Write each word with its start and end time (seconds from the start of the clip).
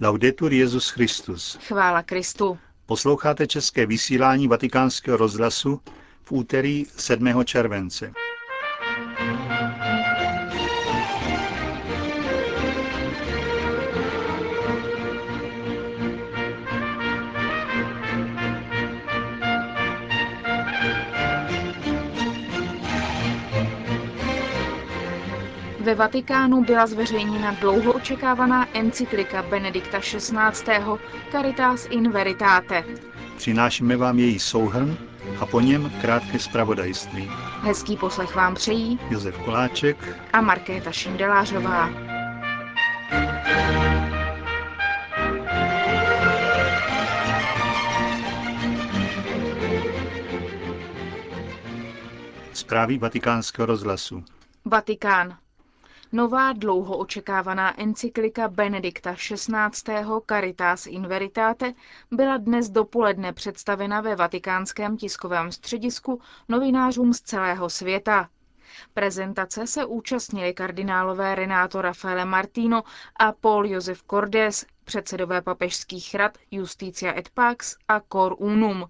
Laudetur 0.00 0.52
Jezus 0.52 0.88
Christus. 0.88 1.58
Chvála 1.66 2.02
Kristu. 2.02 2.58
Posloucháte 2.86 3.46
české 3.46 3.86
vysílání 3.86 4.48
Vatikánského 4.48 5.16
rozhlasu 5.16 5.80
v 6.22 6.32
úterý 6.32 6.86
7. 6.96 7.44
července. 7.44 8.12
Ve 25.88 25.94
Vatikánu 25.94 26.64
byla 26.64 26.86
zveřejněna 26.86 27.52
dlouho 27.60 27.92
očekávaná 27.92 28.68
encyklika 28.76 29.42
Benedikta 29.42 30.00
XVI. 30.00 30.74
Caritas 31.32 31.86
in 31.90 32.10
Veritate. 32.10 32.84
Přinášíme 33.36 33.96
vám 33.96 34.18
její 34.18 34.38
souhrn 34.38 34.96
a 35.40 35.46
po 35.46 35.60
něm 35.60 35.92
krátké 36.00 36.38
zpravodajství. 36.38 37.30
Hezký 37.62 37.96
poslech 37.96 38.34
vám 38.34 38.54
přejí 38.54 38.98
Josef 39.10 39.38
Koláček 39.38 39.96
a 40.32 40.40
Markéta 40.40 40.92
Šindelářová. 40.92 41.90
Zprávy 52.52 52.98
vatikánského 52.98 53.66
rozhlasu. 53.66 54.24
Vatikán. 54.64 55.36
Nová 56.12 56.52
dlouho 56.52 56.96
očekávaná 56.98 57.80
encyklika 57.80 58.48
Benedikta 58.48 59.14
XVI. 59.14 60.04
Caritas 60.28 60.86
in 60.86 61.06
Veritate 61.06 61.74
byla 62.10 62.36
dnes 62.36 62.70
dopoledne 62.70 63.32
představena 63.32 64.00
ve 64.00 64.16
vatikánském 64.16 64.96
tiskovém 64.96 65.52
středisku 65.52 66.20
novinářům 66.48 67.12
z 67.12 67.20
celého 67.20 67.70
světa. 67.70 68.28
Prezentace 68.94 69.66
se 69.66 69.84
účastnili 69.84 70.54
kardinálové 70.54 71.34
Renato 71.34 71.82
Raffaele 71.82 72.24
Martino 72.24 72.82
a 73.20 73.32
Paul 73.32 73.66
Josef 73.66 74.02
Cordes, 74.10 74.66
předsedové 74.84 75.42
papežských 75.42 76.14
rad 76.14 76.38
Justicia 76.50 77.18
et 77.18 77.28
Pax 77.28 77.76
a 77.88 78.00
Cor 78.00 78.36
Unum, 78.38 78.84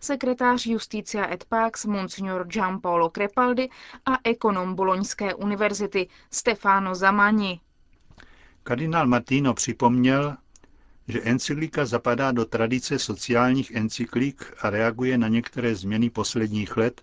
sekretář 0.00 0.66
Justicia 0.66 1.32
et 1.32 1.44
Pax 1.44 1.84
Monsignor 1.84 2.46
Giampaolo 2.46 3.10
Crepaldi 3.10 3.68
a 4.06 4.18
ekonom 4.24 4.74
Boloňské 4.74 5.34
univerzity 5.34 6.08
Stefano 6.30 6.94
Zamani. 6.94 7.60
Kardinál 8.62 9.06
Martino 9.06 9.54
připomněl, 9.54 10.36
že 11.08 11.22
encyklika 11.22 11.84
zapadá 11.86 12.32
do 12.32 12.44
tradice 12.44 12.98
sociálních 12.98 13.70
encyklik 13.70 14.52
a 14.60 14.70
reaguje 14.70 15.18
na 15.18 15.28
některé 15.28 15.74
změny 15.74 16.10
posledních 16.10 16.76
let, 16.76 17.02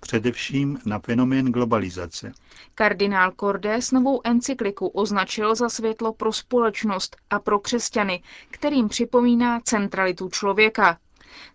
především 0.00 0.78
na 0.86 0.98
fenomén 0.98 1.46
globalizace. 1.46 2.32
Kardinál 2.74 3.32
Cordes 3.40 3.92
novou 3.92 4.20
encykliku 4.24 4.86
označil 4.86 5.54
za 5.54 5.68
světlo 5.68 6.12
pro 6.12 6.32
společnost 6.32 7.16
a 7.30 7.38
pro 7.38 7.58
křesťany, 7.58 8.22
kterým 8.50 8.88
připomíná 8.88 9.60
centralitu 9.60 10.28
člověka. 10.28 10.98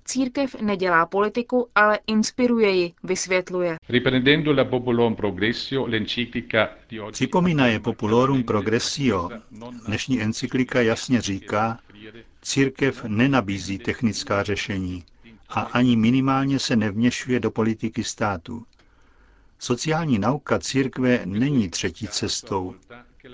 Církev 0.05 0.55
nedělá 0.61 1.05
politiku, 1.05 1.67
ale 1.75 1.99
inspiruje 2.07 2.69
ji, 2.69 2.93
vysvětluje. 3.03 3.75
Připomínaje 7.11 7.79
Populorum 7.79 8.43
Progressio, 8.43 9.29
dnešní 9.87 10.21
encyklika 10.21 10.81
jasně 10.81 11.21
říká, 11.21 11.79
církev 12.41 13.03
nenabízí 13.03 13.77
technická 13.77 14.43
řešení 14.43 15.03
a 15.55 15.61
ani 15.61 15.95
minimálně 15.95 16.59
se 16.59 16.75
nevměšuje 16.75 17.39
do 17.39 17.51
politiky 17.51 18.03
státu. 18.03 18.65
Sociální 19.59 20.19
nauka 20.19 20.59
církve 20.59 21.19
není 21.25 21.69
třetí 21.69 22.07
cestou, 22.07 22.75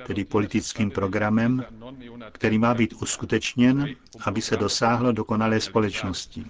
tedy 0.07 0.25
politickým 0.25 0.91
programem, 0.91 1.65
který 2.31 2.57
má 2.57 2.73
být 2.73 2.93
uskutečněn, 2.93 3.95
aby 4.25 4.41
se 4.41 4.57
dosáhlo 4.57 5.11
dokonalé 5.11 5.59
společnosti. 5.59 6.45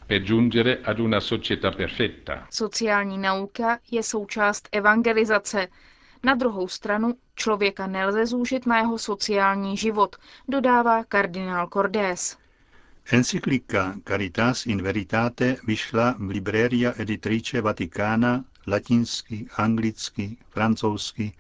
Sociální 2.52 3.18
nauka 3.18 3.80
je 3.92 4.04
součást 4.04 4.70
evangelizace. 4.72 5.68
Na 6.24 6.36
druhou 6.36 6.68
stranu 6.68 7.14
člověka 7.36 7.88
nelze 7.88 8.26
zúžit 8.26 8.66
na 8.66 8.78
jeho 8.78 8.98
sociální 8.98 9.78
život, 9.78 10.16
dodává 10.48 11.04
kardinál 11.04 11.68
Cordés. 11.74 12.38
Encyklika 13.12 13.96
Caritas 14.06 14.66
in 14.66 14.82
Veritate 14.84 15.58
vyšla 15.68 16.16
v 16.20 16.30
Libreria 16.30 16.94
Editrice 16.98 17.62
Vaticana 17.62 18.46
latinsky, 18.68 19.48
anglicky, 19.58 20.38
francouzsky, 20.50 21.34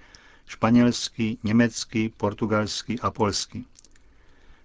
španělsky, 0.45 1.37
německy, 1.43 2.13
portugalsky 2.17 2.99
a 2.99 3.11
polsky. 3.11 3.65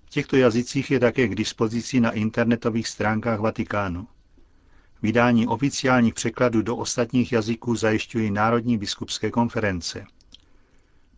V 0.05 0.11
těchto 0.11 0.37
jazycích 0.37 0.91
je 0.91 1.01
také 1.01 1.29
k 1.29 1.35
dispozici 1.35 2.01
na 2.01 2.11
internetových 2.11 2.89
stránkách 2.89 3.41
Vatikánu. 3.41 4.09
Vydání 5.03 5.47
oficiálních 5.47 6.15
překladů 6.15 6.63
do 6.63 6.77
ostatních 6.77 7.33
jazyků 7.33 7.75
zajišťují 7.77 8.31
Národní 8.31 8.79
biskupské 8.79 9.31
konference. 9.31 10.05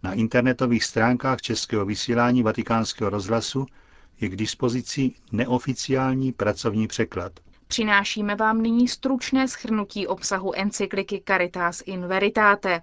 Na 0.02 0.14
internetových 0.14 0.84
stránkách 0.84 1.41
českého 1.41 1.86
vysílání 1.86 2.42
vatikánského 2.42 3.10
rozhlasu 3.10 3.66
je 4.21 4.28
k 4.28 4.37
dispozici 4.37 5.12
neoficiální 5.32 6.32
pracovní 6.32 6.87
překlad. 6.87 7.32
Přinášíme 7.69 8.34
vám 8.34 8.62
nyní 8.62 8.88
stručné 8.88 9.49
schrnutí 9.49 10.06
obsahu 10.06 10.53
encykliky 10.56 11.22
Caritas 11.28 11.82
in 11.87 12.06
Veritate. 12.06 12.82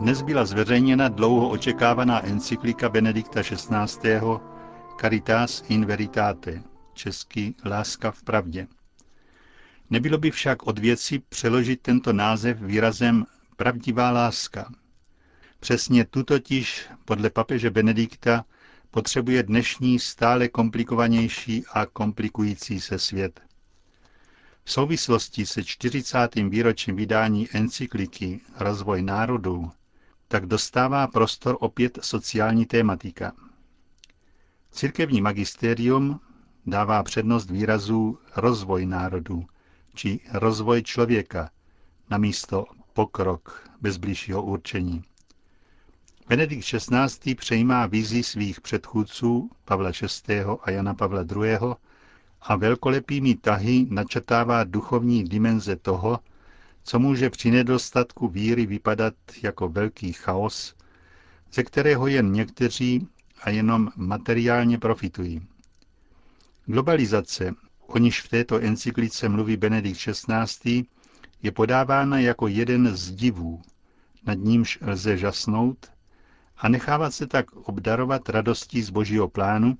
Dnes 0.00 0.22
byla 0.22 0.44
zveřejněna 0.44 1.08
dlouho 1.08 1.48
očekávaná 1.48 2.26
encyklika 2.26 2.88
Benedikta 2.88 3.42
XVI. 3.42 4.20
Caritas 5.00 5.64
in 5.68 5.84
Veritate, 5.86 6.62
český 6.94 7.56
Láska 7.64 8.10
v 8.10 8.22
pravdě. 8.22 8.66
Nebylo 9.90 10.18
by 10.18 10.30
však 10.30 10.66
od 10.66 10.78
věci 10.78 11.18
přeložit 11.28 11.80
tento 11.82 12.12
název 12.12 12.60
výrazem 12.60 13.26
pravdivá 13.60 14.10
láska. 14.10 14.72
Přesně 15.60 16.04
tu 16.04 16.22
totiž 16.22 16.88
podle 17.04 17.30
papeže 17.30 17.70
Benedikta 17.70 18.44
potřebuje 18.90 19.42
dnešní 19.42 19.98
stále 19.98 20.48
komplikovanější 20.48 21.64
a 21.72 21.86
komplikující 21.86 22.80
se 22.80 22.98
svět. 22.98 23.40
V 24.64 24.72
souvislosti 24.72 25.46
se 25.46 25.64
40. 25.64 26.34
výročím 26.34 26.96
vydání 26.96 27.48
encykliky 27.52 28.40
Rozvoj 28.56 29.02
národů 29.02 29.70
tak 30.28 30.46
dostává 30.46 31.06
prostor 31.06 31.56
opět 31.60 31.98
sociální 32.02 32.66
tématika. 32.66 33.32
Církevní 34.70 35.20
magisterium 35.20 36.20
dává 36.66 37.02
přednost 37.02 37.50
výrazu 37.50 38.18
rozvoj 38.36 38.86
národů 38.86 39.46
či 39.94 40.20
rozvoj 40.32 40.82
člověka 40.82 41.50
na 42.10 42.18
místo 42.18 42.64
pokrok 42.92 43.70
bez 43.80 43.96
blížšího 43.96 44.42
určení. 44.42 45.04
Benedikt 46.28 46.64
XVI. 46.64 47.34
přejímá 47.34 47.86
vizi 47.86 48.22
svých 48.22 48.60
předchůdců 48.60 49.50
Pavla 49.64 49.90
VI. 50.28 50.40
a 50.62 50.70
Jana 50.70 50.94
Pavla 50.94 51.22
II. 51.36 51.56
a 52.42 52.56
velkolepými 52.56 53.34
tahy 53.34 53.86
načetává 53.90 54.64
duchovní 54.64 55.24
dimenze 55.24 55.76
toho, 55.76 56.18
co 56.84 56.98
může 56.98 57.30
při 57.30 57.50
nedostatku 57.50 58.28
víry 58.28 58.66
vypadat 58.66 59.14
jako 59.42 59.68
velký 59.68 60.12
chaos, 60.12 60.74
ze 61.52 61.62
kterého 61.62 62.06
jen 62.06 62.32
někteří 62.32 63.08
a 63.42 63.50
jenom 63.50 63.90
materiálně 63.96 64.78
profitují. 64.78 65.46
Globalizace, 66.66 67.54
o 67.86 67.98
níž 67.98 68.20
v 68.22 68.28
této 68.28 68.58
encyklice 68.60 69.28
mluví 69.28 69.56
Benedikt 69.56 70.00
XVI., 70.00 70.84
je 71.42 71.52
podávána 71.52 72.18
jako 72.18 72.48
jeden 72.48 72.96
z 72.96 73.10
divů, 73.12 73.62
nad 74.26 74.38
nímž 74.38 74.78
lze 74.82 75.16
žasnout 75.16 75.90
a 76.58 76.68
nechávat 76.68 77.14
se 77.14 77.26
tak 77.26 77.52
obdarovat 77.52 78.28
radostí 78.28 78.82
z 78.82 78.90
božího 78.90 79.28
plánu, 79.28 79.78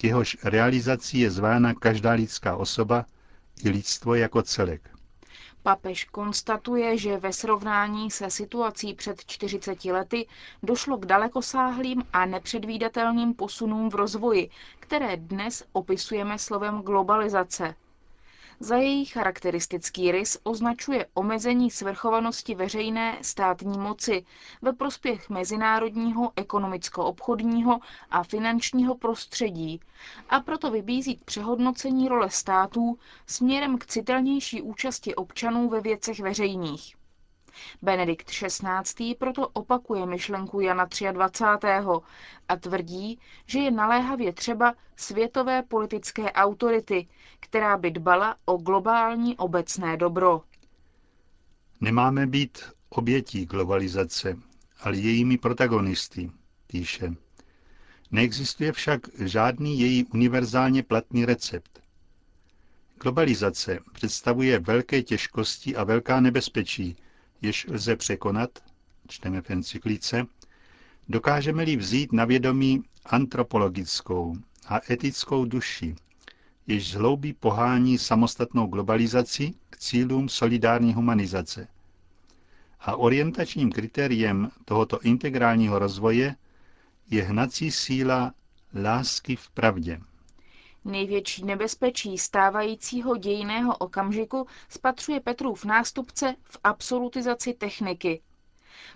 k 0.00 0.04
jehož 0.04 0.36
realizací 0.44 1.18
je 1.18 1.30
zvána 1.30 1.74
každá 1.74 2.12
lidská 2.12 2.56
osoba 2.56 3.04
i 3.64 3.70
lidstvo 3.70 4.14
jako 4.14 4.42
celek. 4.42 4.90
Papež 5.62 6.04
konstatuje, 6.04 6.98
že 6.98 7.18
ve 7.18 7.32
srovnání 7.32 8.10
se 8.10 8.30
situací 8.30 8.94
před 8.94 9.24
40 9.24 9.84
lety 9.84 10.26
došlo 10.62 10.96
k 10.98 11.06
dalekosáhlým 11.06 12.02
a 12.12 12.26
nepředvídatelným 12.26 13.34
posunům 13.34 13.90
v 13.90 13.94
rozvoji, 13.94 14.50
které 14.80 15.16
dnes 15.16 15.64
opisujeme 15.72 16.38
slovem 16.38 16.80
globalizace. 16.82 17.74
Za 18.60 18.76
její 18.76 19.04
charakteristický 19.04 20.12
rys 20.12 20.38
označuje 20.42 21.06
omezení 21.14 21.70
svrchovanosti 21.70 22.54
veřejné 22.54 23.18
státní 23.22 23.78
moci 23.78 24.24
ve 24.62 24.72
prospěch 24.72 25.30
mezinárodního 25.30 26.32
ekonomicko-obchodního 26.36 27.80
a 28.10 28.22
finančního 28.22 28.94
prostředí 28.94 29.80
a 30.30 30.40
proto 30.40 30.70
vybízí 30.70 31.16
k 31.16 31.24
přehodnocení 31.24 32.08
role 32.08 32.30
států 32.30 32.98
směrem 33.26 33.78
k 33.78 33.86
citelnější 33.86 34.62
účasti 34.62 35.14
občanů 35.14 35.68
ve 35.68 35.80
věcech 35.80 36.20
veřejných. 36.20 36.96
Benedikt 37.82 38.30
XVI. 38.30 39.14
proto 39.14 39.48
opakuje 39.48 40.06
myšlenku 40.06 40.60
Jana 40.60 40.88
23. 41.12 41.66
a 42.48 42.56
tvrdí, 42.56 43.18
že 43.46 43.58
je 43.58 43.70
naléhavě 43.70 44.32
třeba 44.32 44.74
světové 44.96 45.62
politické 45.62 46.32
autority, 46.32 47.08
která 47.40 47.76
by 47.76 47.90
dbala 47.90 48.36
o 48.44 48.56
globální 48.56 49.36
obecné 49.36 49.96
dobro. 49.96 50.42
Nemáme 51.80 52.26
být 52.26 52.58
obětí 52.88 53.46
globalizace, 53.46 54.36
ale 54.80 54.96
jejími 54.96 55.38
protagonisty, 55.38 56.30
píše. 56.66 57.14
Neexistuje 58.10 58.72
však 58.72 59.00
žádný 59.24 59.80
její 59.80 60.04
univerzálně 60.04 60.82
platný 60.82 61.24
recept. 61.24 61.80
Globalizace 63.02 63.78
představuje 63.92 64.58
velké 64.58 65.02
těžkosti 65.02 65.76
a 65.76 65.84
velká 65.84 66.20
nebezpečí, 66.20 66.96
jež 67.42 67.66
lze 67.70 67.96
překonat, 67.96 68.50
čteme 69.08 69.42
v 69.42 69.50
encyklice, 69.50 70.26
dokážeme-li 71.08 71.76
vzít 71.76 72.12
na 72.12 72.24
vědomí 72.24 72.82
antropologickou 73.06 74.36
a 74.68 74.80
etickou 74.90 75.44
duši, 75.44 75.94
jež 76.66 76.90
zhloubí 76.90 77.32
pohání 77.32 77.98
samostatnou 77.98 78.66
globalizaci 78.66 79.54
k 79.70 79.76
cílům 79.78 80.28
solidární 80.28 80.94
humanizace. 80.94 81.68
A 82.80 82.96
orientačním 82.96 83.72
kritériem 83.72 84.50
tohoto 84.64 85.00
integrálního 85.00 85.78
rozvoje 85.78 86.36
je 87.10 87.22
hnací 87.22 87.70
síla 87.70 88.34
lásky 88.82 89.36
v 89.36 89.50
pravdě. 89.50 90.00
Největší 90.86 91.44
nebezpečí 91.44 92.18
stávajícího 92.18 93.16
dějiného 93.16 93.76
okamžiku 93.76 94.46
spatřuje 94.68 95.20
Petrův 95.20 95.64
nástupce 95.64 96.34
v 96.44 96.58
absolutizaci 96.64 97.54
techniky. 97.54 98.22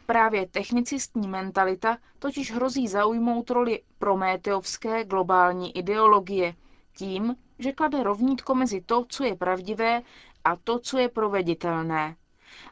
Právě 0.06 0.46
technicistní 0.48 1.28
mentalita 1.28 1.98
totiž 2.18 2.52
hrozí 2.52 2.88
zaujmout 2.88 3.50
roli 3.50 3.82
prométeovské 3.98 5.04
globální 5.04 5.76
ideologie 5.76 6.54
tím, 6.96 7.36
že 7.58 7.72
klade 7.72 8.02
rovnítko 8.02 8.54
mezi 8.54 8.80
to, 8.80 9.04
co 9.08 9.24
je 9.24 9.36
pravdivé 9.36 10.02
a 10.44 10.56
to, 10.56 10.78
co 10.78 10.98
je 10.98 11.08
proveditelné. 11.08 12.16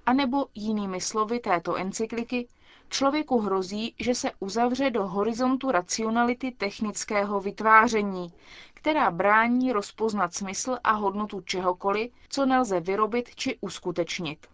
A 0.06 0.12
nebo 0.12 0.46
jinými 0.54 1.00
slovy 1.00 1.40
této 1.40 1.74
encykliky, 1.76 2.48
člověku 2.88 3.38
hrozí, 3.40 3.94
že 4.00 4.14
se 4.14 4.30
uzavře 4.40 4.90
do 4.90 5.06
horizontu 5.06 5.70
racionality 5.70 6.50
technického 6.50 7.40
vytváření, 7.40 8.32
která 8.74 9.10
brání 9.10 9.72
rozpoznat 9.72 10.34
smysl 10.34 10.76
a 10.84 10.92
hodnotu 10.92 11.40
čehokoliv, 11.40 12.10
co 12.28 12.46
nelze 12.46 12.80
vyrobit 12.80 13.34
či 13.34 13.58
uskutečnit. 13.60 14.46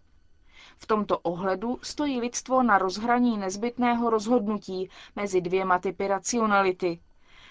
V 0.77 0.85
tomto 0.85 1.19
ohledu 1.19 1.79
stojí 1.81 2.19
lidstvo 2.19 2.63
na 2.63 2.77
rozhraní 2.77 3.37
nezbytného 3.37 4.09
rozhodnutí 4.09 4.89
mezi 5.15 5.41
dvěma 5.41 5.79
typy 5.79 6.07
racionality. 6.07 6.99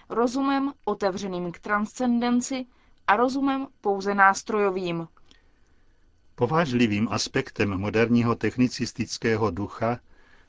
Rozumem 0.08 0.72
otevřeným 0.84 1.52
k 1.52 1.58
transcendenci 1.58 2.66
a 3.06 3.16
rozumem 3.16 3.66
pouze 3.81 4.14
nástrojovým. 4.14 5.08
Povážlivým 6.34 7.08
aspektem 7.10 7.78
moderního 7.78 8.34
technicistického 8.34 9.50
ducha 9.50 9.98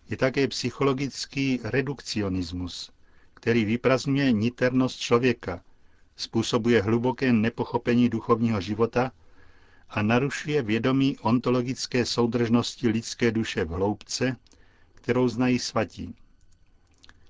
je 0.09 0.17
také 0.17 0.47
psychologický 0.47 1.59
redukcionismus, 1.63 2.91
který 3.33 3.65
vyprazňuje 3.65 4.31
niternost 4.31 4.99
člověka, 4.99 5.61
způsobuje 6.15 6.81
hluboké 6.81 7.33
nepochopení 7.33 8.09
duchovního 8.09 8.61
života 8.61 9.11
a 9.89 10.01
narušuje 10.01 10.61
vědomí 10.61 11.17
ontologické 11.17 12.05
soudržnosti 12.05 12.87
lidské 12.87 13.31
duše 13.31 13.65
v 13.65 13.69
hloubce, 13.69 14.37
kterou 14.93 15.27
znají 15.27 15.59
svatí. 15.59 16.15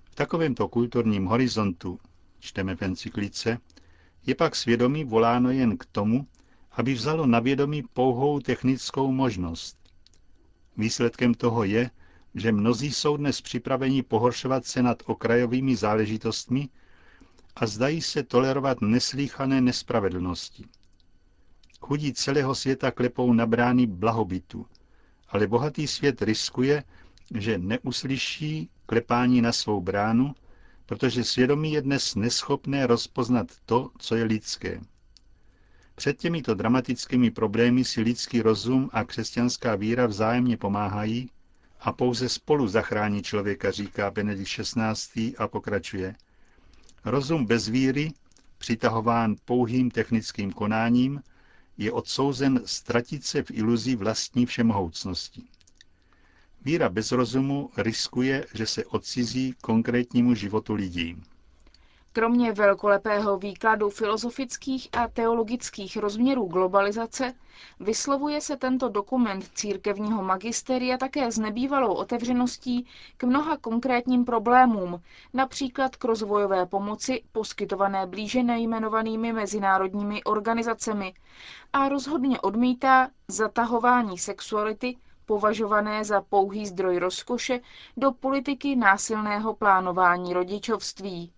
V 0.04 0.16
takovémto 0.16 0.68
kulturním 0.68 1.26
horizontu, 1.26 2.00
čteme 2.40 2.76
v 2.76 2.82
encyklice, 2.82 3.58
je 4.26 4.36
pak 4.36 4.56
svědomí 4.56 5.04
voláno 5.04 5.52
jen 5.52 5.78
k 5.78 5.86
tomu, 5.86 6.28
aby 6.72 6.94
vzalo 6.94 7.26
na 7.26 7.40
vědomí 7.40 7.84
pouhou 7.94 8.40
technickou 8.40 9.12
možnost. 9.12 9.78
Výsledkem 10.78 11.34
toho 11.34 11.64
je, 11.64 11.90
že 12.36 12.52
mnozí 12.52 12.92
jsou 12.92 13.18
dnes 13.18 13.42
připraveni 13.42 14.04
pohoršovat 14.04 14.66
se 14.66 14.84
nad 14.84 15.04
okrajovými 15.06 15.76
záležitostmi 15.76 16.70
a 17.56 17.68
zdají 17.68 18.02
se 18.02 18.24
tolerovat 18.24 18.82
neslíchané 18.82 19.62
nespravedlnosti. 19.62 20.66
Chudí 21.80 22.14
celého 22.14 22.56
světa 22.56 22.92
klepou 22.92 23.34
na 23.34 23.46
brány 23.46 23.86
blahobytu, 23.88 24.66
ale 25.30 25.48
bohatý 25.48 25.88
svět 25.88 26.22
riskuje, 26.22 26.84
že 27.36 27.58
neuslyší 27.58 28.70
klepání 28.86 29.42
na 29.42 29.52
svou 29.52 29.82
bránu, 29.82 30.36
protože 30.86 31.24
svědomí 31.24 31.72
je 31.74 31.82
dnes 31.82 32.16
neschopné 32.16 32.88
rozpoznat 32.88 33.48
to, 33.66 33.92
co 33.98 34.16
je 34.16 34.24
lidské. 34.24 34.82
Před 35.96 36.18
těmito 36.18 36.54
dramatickými 36.56 37.32
problémy 37.32 37.84
si 37.84 38.02
lidský 38.02 38.42
rozum 38.42 38.90
a 38.94 39.04
křesťanská 39.04 39.76
víra 39.76 40.06
vzájemně 40.06 40.58
pomáhají 40.58 41.30
a 41.80 41.92
pouze 41.92 42.30
spolu 42.30 42.68
zachrání 42.68 43.24
člověka, 43.24 43.72
říká 43.72 44.12
Benedikt 44.12 44.50
XVI. 44.62 45.38
a 45.38 45.48
pokračuje. 45.48 46.16
Rozum 47.06 47.46
bez 47.46 47.68
víry, 47.68 48.14
přitahován 48.58 49.36
pouhým 49.46 49.92
technickým 49.92 50.52
konáním, 50.52 51.22
je 51.78 51.92
odsouzen 51.92 52.62
ztratit 52.66 53.26
se 53.26 53.44
v 53.44 53.52
iluzi 53.52 53.96
vlastní 53.96 54.46
všemohoucnosti. 54.46 55.44
Víra 56.66 56.90
bez 56.90 57.12
rozumu 57.12 57.70
riskuje, 57.78 58.46
že 58.54 58.66
se 58.66 58.86
odcizí 58.86 59.56
konkrétnímu 59.62 60.36
životu 60.36 60.74
lidí. 60.74 61.24
Kromě 62.16 62.52
velkolepého 62.52 63.38
výkladu 63.38 63.90
filozofických 63.90 64.90
a 64.98 65.08
teologických 65.08 65.98
rozměrů 65.98 66.46
globalizace 66.46 67.34
vyslovuje 67.80 68.42
se 68.42 68.58
tento 68.58 68.90
dokument 68.90 69.50
církevního 69.54 70.24
magisteria 70.24 70.98
také 70.98 71.32
s 71.32 71.38
nebývalou 71.38 71.94
otevřeností 71.94 72.88
k 73.18 73.24
mnoha 73.24 73.58
konkrétním 73.58 74.26
problémům, 74.26 75.02
například 75.34 75.96
k 75.96 76.04
rozvojové 76.04 76.66
pomoci 76.66 77.24
poskytované 77.32 78.06
blíže 78.08 78.44
nejmenovanými 78.44 79.34
mezinárodními 79.34 80.24
organizacemi 80.24 81.14
a 81.74 81.90
rozhodně 81.90 82.42
odmítá 82.42 83.10
zatahování 83.28 84.18
sexuality 84.18 84.98
považované 85.26 86.04
za 86.06 86.22
pouhý 86.22 86.66
zdroj 86.68 86.98
rozkoše 86.98 87.60
do 87.98 88.12
politiky 88.12 88.76
násilného 88.76 89.54
plánování 89.54 90.34
rodičovství. 90.34 91.32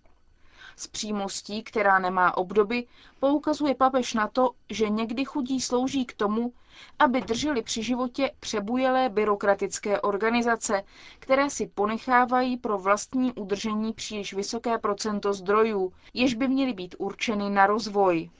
S 0.78 0.86
přímostí, 0.86 1.62
která 1.62 1.98
nemá 1.98 2.36
obdoby, 2.36 2.86
poukazuje 3.20 3.74
papež 3.74 4.14
na 4.14 4.28
to, 4.28 4.50
že 4.70 4.88
někdy 4.88 5.24
chudí 5.24 5.60
slouží 5.60 6.04
k 6.04 6.12
tomu, 6.12 6.52
aby 6.98 7.20
drželi 7.20 7.62
při 7.62 7.82
životě 7.82 8.30
přebujelé 8.40 9.08
byrokratické 9.08 10.00
organizace, 10.00 10.82
které 11.18 11.50
si 11.50 11.66
ponechávají 11.66 12.56
pro 12.56 12.78
vlastní 12.78 13.32
udržení 13.32 13.92
příliš 13.92 14.34
vysoké 14.34 14.78
procento 14.78 15.32
zdrojů, 15.32 15.92
jež 16.14 16.34
by 16.34 16.48
měly 16.48 16.72
být 16.72 16.94
určeny 16.98 17.50
na 17.50 17.66
rozvoj. 17.66 18.30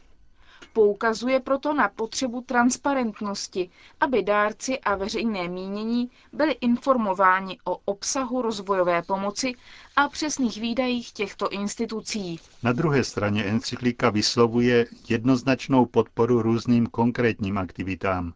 Poukazuje 0.72 1.40
proto 1.40 1.74
na 1.74 1.88
potřebu 1.88 2.40
transparentnosti, 2.40 3.70
aby 4.00 4.22
dárci 4.22 4.78
a 4.78 4.94
veřejné 4.96 5.48
mínění 5.48 6.10
byli 6.32 6.52
informováni 6.52 7.58
o 7.64 7.76
obsahu 7.84 8.42
rozvojové 8.42 9.02
pomoci 9.02 9.54
a 9.96 10.08
přesných 10.08 10.60
výdajích 10.60 11.12
těchto 11.12 11.48
institucí. 11.48 12.40
Na 12.62 12.72
druhé 12.72 13.04
straně 13.04 13.44
encyklika 13.44 14.10
vyslovuje 14.10 14.86
jednoznačnou 15.08 15.86
podporu 15.86 16.42
různým 16.42 16.86
konkrétním 16.86 17.58
aktivitám, 17.58 18.32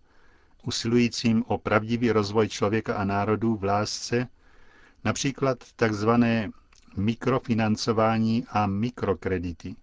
usilujícím 0.67 1.45
o 1.47 1.59
pravdivý 1.59 2.13
rozvoj 2.13 2.49
člověka 2.49 2.95
a 2.95 3.05
národů 3.05 3.57
v 3.57 3.65
lásce, 3.65 4.29
například 5.05 5.59
takzvané 5.77 6.51
mikrofinancování 6.97 8.45
a 8.51 8.67
mikrokredity. 8.67 9.75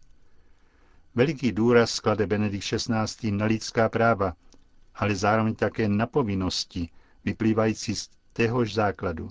Veliký 1.19 1.51
důraz 1.51 1.99
klade 1.99 2.27
Benedikt 2.27 2.65
XVI. 2.65 3.31
na 3.31 3.45
lidská 3.45 3.89
práva, 3.89 4.33
ale 4.95 5.15
zároveň 5.15 5.55
také 5.55 5.88
na 5.89 6.07
povinnosti, 6.07 6.89
vyplývající 7.25 7.95
z 7.95 8.09
téhož 8.33 8.73
základu. 8.73 9.29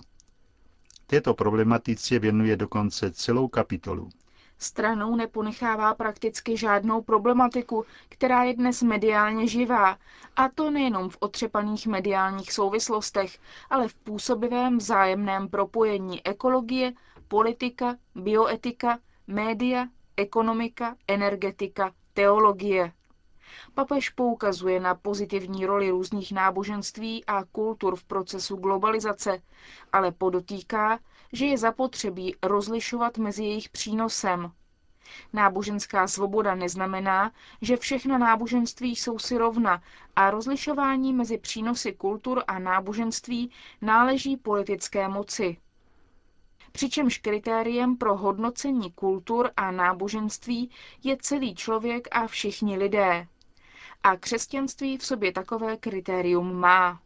Této 1.07 1.33
problematice 1.33 2.19
věnuje 2.19 2.55
dokonce 2.55 3.11
celou 3.11 3.47
kapitolu. 3.47 4.09
Stranou 4.57 5.15
neponechává 5.15 5.93
prakticky 5.93 6.57
žádnou 6.57 7.01
problematiku, 7.01 7.85
která 8.09 8.43
je 8.43 8.53
dnes 8.53 8.81
mediálně 8.83 9.47
živá, 9.47 9.97
a 10.35 10.49
to 10.49 10.71
nejenom 10.71 11.09
v 11.09 11.17
otřepaných 11.19 11.87
mediálních 11.87 12.53
souvislostech, 12.53 13.39
ale 13.69 13.87
v 13.87 13.93
působivém 13.93 14.77
vzájemném 14.77 15.47
propojení 15.49 16.25
ekologie, 16.27 16.93
politika, 17.27 17.95
bioetika, 18.15 18.99
média, 19.27 19.85
ekonomika, 20.19 20.95
energetika, 21.07 21.91
teologie. 22.13 22.91
Papež 23.73 24.09
poukazuje 24.09 24.79
na 24.79 24.95
pozitivní 24.95 25.65
roli 25.65 25.89
různých 25.89 26.31
náboženství 26.31 27.25
a 27.25 27.43
kultur 27.43 27.95
v 27.95 28.03
procesu 28.03 28.55
globalizace, 28.55 29.41
ale 29.93 30.11
podotýká, 30.11 30.99
že 31.33 31.45
je 31.45 31.57
zapotřebí 31.57 32.35
rozlišovat 32.43 33.17
mezi 33.17 33.43
jejich 33.43 33.69
přínosem. 33.69 34.51
Náboženská 35.33 36.07
svoboda 36.07 36.55
neznamená, 36.55 37.31
že 37.61 37.77
všechna 37.77 38.17
náboženství 38.17 38.95
jsou 38.95 39.19
si 39.19 39.37
rovna 39.37 39.81
a 40.15 40.31
rozlišování 40.31 41.13
mezi 41.13 41.37
přínosy 41.37 41.93
kultur 41.93 42.43
a 42.47 42.59
náboženství 42.59 43.51
náleží 43.81 44.37
politické 44.37 45.07
moci. 45.07 45.57
Přičemž 46.71 47.17
kritériem 47.17 47.97
pro 47.97 48.17
hodnocení 48.17 48.91
kultur 48.91 49.49
a 49.57 49.71
náboženství 49.71 50.69
je 51.03 51.17
celý 51.21 51.55
člověk 51.55 52.07
a 52.11 52.27
všichni 52.27 52.77
lidé. 52.77 53.27
A 54.03 54.17
křesťanství 54.17 54.97
v 54.97 55.05
sobě 55.05 55.31
takové 55.31 55.77
kritérium 55.77 56.53
má. 56.53 57.01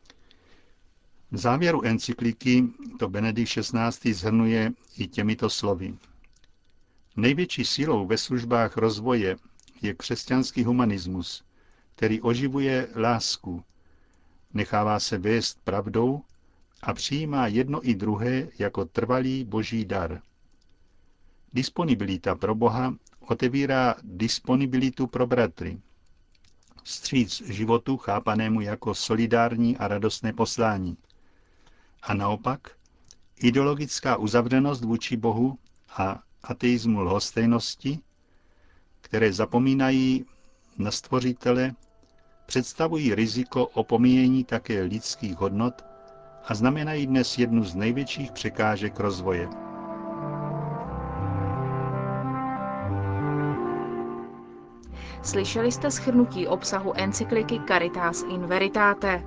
V 1.31 1.37
závěru 1.37 1.85
encykliky 1.85 2.63
to 2.99 3.09
Benedikt 3.09 3.51
XVI. 3.51 4.13
zhrnuje 4.13 4.71
i 4.97 5.07
těmito 5.07 5.49
slovy. 5.49 5.95
Největší 7.15 7.65
silou 7.65 8.07
ve 8.07 8.17
službách 8.17 8.77
rozvoje 8.77 9.35
je 9.81 9.93
křesťanský 9.93 10.63
humanismus, 10.63 11.43
který 11.95 12.21
oživuje 12.21 12.87
lásku, 12.95 13.63
nechává 14.53 14.99
se 14.99 15.17
vést 15.17 15.59
pravdou 15.63 16.21
a 16.85 16.93
přijímá 16.93 17.47
jedno 17.47 17.89
i 17.89 17.95
druhé 17.95 18.47
jako 18.59 18.85
trvalý 18.85 19.43
boží 19.43 19.85
dar. 19.85 20.21
Disponibilita 21.53 22.35
pro 22.35 22.55
Boha 22.55 22.95
otevírá 23.19 23.95
disponibilitu 24.03 25.07
pro 25.07 25.27
bratry. 25.27 25.77
Stříc 26.83 27.41
životu 27.45 27.97
chápanému 27.97 28.61
jako 28.61 28.93
solidární 28.95 29.77
a 29.77 29.87
radostné 29.87 30.33
poslání. 30.33 30.97
A 32.03 32.13
naopak, 32.13 32.71
ideologická 33.37 34.17
uzavřenost 34.17 34.83
vůči 34.83 35.17
Bohu 35.17 35.57
a 35.89 36.19
ateismu 36.43 37.01
lhostejnosti, 37.01 37.99
které 39.01 39.33
zapomínají 39.33 40.25
na 40.77 40.91
stvořitele, 40.91 41.73
představují 42.45 43.15
riziko 43.15 43.67
opomíjení 43.67 44.43
také 44.43 44.81
lidských 44.81 45.35
hodnot 45.35 45.92
a 46.47 46.53
znamenají 46.55 47.07
dnes 47.07 47.37
jednu 47.37 47.63
z 47.63 47.75
největších 47.75 48.31
překážek 48.31 48.99
rozvoje. 48.99 49.49
Slyšeli 55.23 55.71
jste 55.71 55.91
schrnutí 55.91 56.47
obsahu 56.47 56.93
encykliky 56.95 57.59
Caritas 57.67 58.23
in 58.23 58.47
Veritate. 58.47 59.23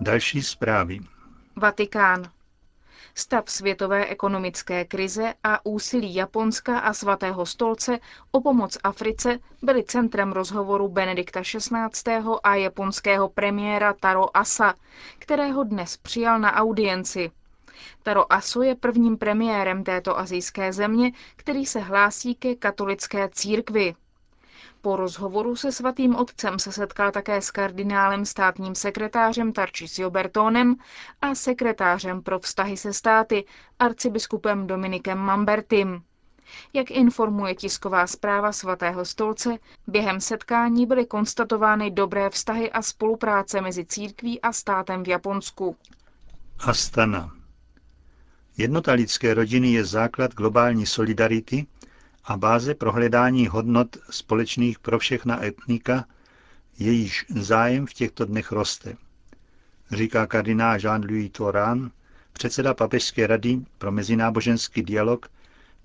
Další 0.00 0.42
zprávy. 0.42 0.98
Vatikán. 1.56 2.35
Stav 3.14 3.50
světové 3.50 4.06
ekonomické 4.06 4.84
krize 4.84 5.34
a 5.44 5.66
úsilí 5.66 6.14
Japonska 6.14 6.78
a 6.78 6.92
svatého 6.92 7.46
stolce 7.46 7.98
o 8.30 8.40
pomoc 8.40 8.78
Africe 8.84 9.38
byly 9.62 9.84
centrem 9.84 10.32
rozhovoru 10.32 10.88
Benedikta 10.88 11.42
XVI. 11.42 12.22
a 12.42 12.54
japonského 12.54 13.28
premiéra 13.28 13.92
Taro 13.92 14.36
Asa, 14.36 14.74
kterého 15.18 15.64
dnes 15.64 15.96
přijal 15.96 16.38
na 16.38 16.54
audienci. 16.54 17.30
Taro 18.02 18.32
Aso 18.32 18.62
je 18.62 18.74
prvním 18.74 19.18
premiérem 19.18 19.84
této 19.84 20.18
azijské 20.18 20.72
země, 20.72 21.12
který 21.36 21.66
se 21.66 21.80
hlásí 21.80 22.34
ke 22.34 22.54
katolické 22.54 23.28
církvi. 23.32 23.94
Po 24.86 24.96
rozhovoru 24.96 25.56
se 25.56 25.72
svatým 25.72 26.16
otcem 26.16 26.58
se 26.58 26.72
setkal 26.72 27.12
také 27.12 27.42
s 27.42 27.50
kardinálem 27.50 28.24
státním 28.24 28.74
sekretářem 28.74 29.52
Tarcisio 29.52 30.10
Bertonem 30.10 30.76
a 31.20 31.34
sekretářem 31.34 32.22
pro 32.22 32.38
vztahy 32.38 32.76
se 32.76 32.92
státy, 32.92 33.44
arcibiskupem 33.78 34.66
Dominikem 34.66 35.18
Mambertim. 35.18 36.02
Jak 36.72 36.90
informuje 36.90 37.54
tisková 37.54 38.06
zpráva 38.06 38.52
svatého 38.52 39.04
stolce, 39.04 39.58
během 39.86 40.20
setkání 40.20 40.86
byly 40.86 41.06
konstatovány 41.06 41.90
dobré 41.90 42.30
vztahy 42.30 42.72
a 42.72 42.82
spolupráce 42.82 43.60
mezi 43.60 43.84
církví 43.84 44.40
a 44.40 44.52
státem 44.52 45.02
v 45.04 45.08
Japonsku. 45.08 45.76
Astana. 46.58 47.30
Jednota 48.56 48.92
lidské 48.92 49.34
rodiny 49.34 49.72
je 49.72 49.84
základ 49.84 50.34
globální 50.34 50.86
solidarity 50.86 51.66
a 52.26 52.36
báze 52.36 52.74
pro 52.74 52.92
hledání 52.92 53.46
hodnot 53.46 53.96
společných 54.10 54.78
pro 54.78 54.98
všechna 54.98 55.44
etnika, 55.44 56.04
jejíž 56.78 57.26
zájem 57.28 57.86
v 57.86 57.94
těchto 57.94 58.24
dnech 58.24 58.52
roste. 58.52 58.96
Říká 59.90 60.26
kardinál 60.26 60.76
Jean-Louis 60.76 61.30
Toran, 61.30 61.90
předseda 62.32 62.74
Papežské 62.74 63.26
rady 63.26 63.60
pro 63.78 63.92
mezináboženský 63.92 64.82
dialog 64.82 65.30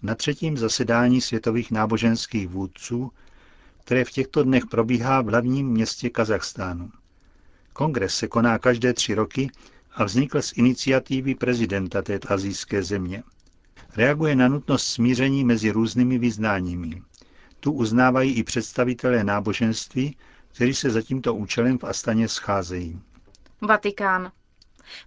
na 0.01 0.15
třetím 0.15 0.57
zasedání 0.57 1.21
světových 1.21 1.71
náboženských 1.71 2.48
vůdců, 2.48 3.12
které 3.83 4.05
v 4.05 4.12
těchto 4.12 4.43
dnech 4.43 4.65
probíhá 4.65 5.21
v 5.21 5.25
hlavním 5.25 5.67
městě 5.67 6.10
Kazachstánu. 6.10 6.91
Kongres 7.74 8.15
se 8.15 8.27
koná 8.27 8.60
každé 8.60 8.93
tři 8.93 9.13
roky 9.13 9.51
a 9.93 10.03
vznikl 10.03 10.41
z 10.41 10.53
iniciativy 10.57 11.36
prezidenta 11.36 12.01
této 12.01 12.31
azijské 12.31 12.83
země 12.83 13.24
reaguje 13.98 14.36
na 14.36 14.48
nutnost 14.48 14.86
smíření 14.88 15.43
mezi 15.43 15.71
různými 15.71 16.17
vyznáními. 16.17 17.01
Tu 17.60 17.71
uznávají 17.71 18.33
i 18.33 18.43
představitelé 18.43 19.24
náboženství, 19.24 20.17
kteří 20.53 20.74
se 20.74 20.89
za 20.89 21.01
tímto 21.01 21.36
účelem 21.36 21.77
v 21.77 21.83
Astaně 21.83 22.27
scházejí. 22.27 23.00
Vatikán. 23.62 24.31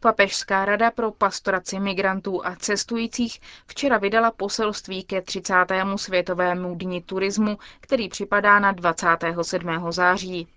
Papežská 0.00 0.64
rada 0.64 0.90
pro 0.90 1.10
pastoraci 1.10 1.80
migrantů 1.80 2.46
a 2.46 2.56
cestujících 2.56 3.40
včera 3.66 3.98
vydala 3.98 4.30
poselství 4.30 5.04
ke 5.04 5.22
30. 5.22 5.54
světovému 5.96 6.74
dni 6.74 7.00
turismu, 7.02 7.58
který 7.80 8.08
připadá 8.08 8.58
na 8.58 8.72
27. 8.72 9.68
září. 9.92 10.48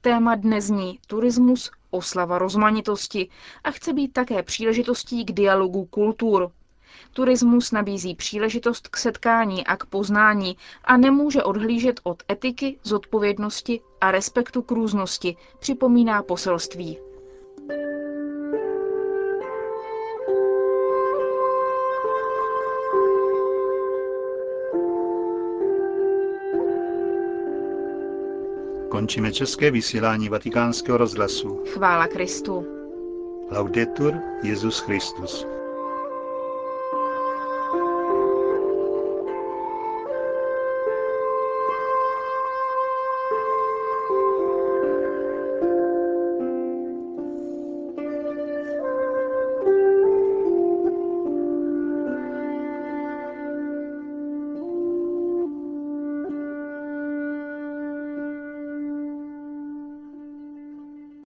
Téma 0.00 0.34
dne 0.34 0.60
zní 0.60 0.98
turismus, 1.06 1.70
oslava 1.90 2.38
rozmanitosti 2.38 3.28
a 3.64 3.70
chce 3.70 3.92
být 3.92 4.12
také 4.12 4.42
příležitostí 4.42 5.24
k 5.24 5.32
dialogu 5.32 5.84
kultur. 5.84 6.50
Turismus 7.12 7.72
nabízí 7.72 8.14
příležitost 8.14 8.88
k 8.88 8.96
setkání 8.96 9.66
a 9.66 9.76
k 9.76 9.86
poznání 9.86 10.56
a 10.84 10.96
nemůže 10.96 11.42
odhlížet 11.42 12.00
od 12.02 12.22
etiky, 12.30 12.78
zodpovědnosti 12.82 13.80
a 14.00 14.10
respektu 14.10 14.62
k 14.62 14.70
různosti, 14.70 15.36
připomíná 15.58 16.22
poselství. 16.22 16.98
Končíme 28.90 29.32
české 29.32 29.70
vysílání 29.70 30.28
vatikánského 30.28 30.98
rozhlasu. 30.98 31.64
Chvála 31.72 32.06
Kristu. 32.06 32.66
Laudetur 33.50 34.14
Jezus 34.42 34.78
Christus. 34.78 35.46